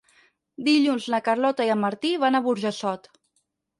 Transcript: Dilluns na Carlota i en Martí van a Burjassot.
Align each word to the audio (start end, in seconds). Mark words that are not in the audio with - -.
Dilluns 0.67 1.05
na 1.15 1.19
Carlota 1.29 1.67
i 1.67 1.73
en 1.75 1.81
Martí 1.85 2.13
van 2.25 2.39
a 2.41 2.45
Burjassot. 2.49 3.11